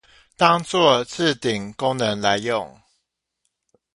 [0.35, 2.81] 當作置頂功能來用